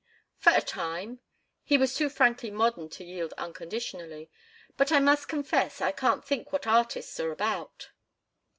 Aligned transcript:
"For 0.39 0.51
a 0.55 0.61
time." 0.61 1.19
He 1.63 1.77
was 1.77 1.93
too 1.93 2.09
frankly 2.09 2.49
modern 2.49 2.89
to 2.89 3.03
yield 3.03 3.33
unconditionally. 3.37 4.31
"But 4.75 4.91
I 4.91 4.97
must 4.99 5.27
confess 5.27 5.79
I 5.79 5.91
can't 5.91 6.25
think 6.25 6.51
what 6.51 6.65
artists 6.65 7.19
are 7.19 7.31
about." 7.31 7.91